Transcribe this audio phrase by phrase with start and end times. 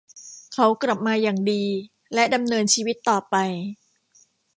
[0.53, 1.63] เขากลับมาอย่างดี
[2.13, 3.35] และดำเนินชีวิตต่อไป